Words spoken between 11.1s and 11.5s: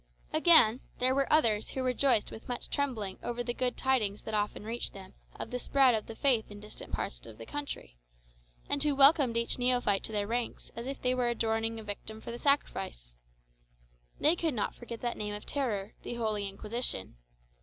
were